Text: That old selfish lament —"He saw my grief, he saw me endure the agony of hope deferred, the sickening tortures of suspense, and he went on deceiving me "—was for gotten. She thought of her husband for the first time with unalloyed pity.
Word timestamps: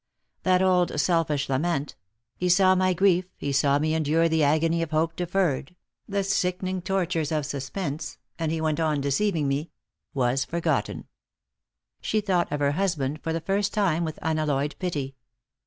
That 0.41 0.63
old 0.63 0.99
selfish 0.99 1.47
lament 1.47 1.95
—"He 2.35 2.49
saw 2.49 2.73
my 2.73 2.91
grief, 2.91 3.25
he 3.37 3.51
saw 3.51 3.77
me 3.77 3.93
endure 3.93 4.27
the 4.27 4.41
agony 4.43 4.81
of 4.81 4.89
hope 4.89 5.15
deferred, 5.15 5.75
the 6.09 6.23
sickening 6.23 6.81
tortures 6.81 7.31
of 7.31 7.45
suspense, 7.45 8.17
and 8.39 8.51
he 8.51 8.59
went 8.61 8.79
on 8.79 8.99
deceiving 8.99 9.47
me 9.47 9.69
"—was 10.15 10.43
for 10.43 10.59
gotten. 10.59 11.05
She 12.01 12.19
thought 12.19 12.51
of 12.51 12.61
her 12.61 12.71
husband 12.71 13.21
for 13.21 13.31
the 13.31 13.41
first 13.41 13.75
time 13.75 14.03
with 14.03 14.17
unalloyed 14.23 14.75
pity. 14.79 15.17